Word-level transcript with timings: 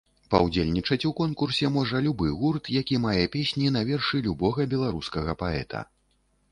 Паўдзельнічаць 0.33 1.05
у 1.09 1.11
конкурсе 1.19 1.69
можа 1.75 2.01
любы 2.07 2.31
гурт, 2.39 2.73
які 2.81 2.95
мае 3.05 3.21
песні 3.37 3.67
на 3.77 3.81
вершы 3.93 4.27
любога 4.31 4.71
беларускага 4.75 5.39
паэта. 5.45 5.87